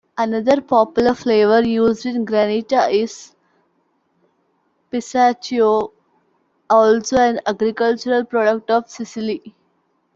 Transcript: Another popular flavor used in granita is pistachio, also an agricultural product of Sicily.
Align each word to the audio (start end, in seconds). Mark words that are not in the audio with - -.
Another 0.17 0.61
popular 0.61 1.13
flavor 1.13 1.61
used 1.63 2.07
in 2.07 2.25
granita 2.25 2.91
is 2.91 3.35
pistachio, 4.89 5.91
also 6.71 7.17
an 7.17 7.39
agricultural 7.45 8.25
product 8.25 8.71
of 8.71 8.89
Sicily. 8.89 9.53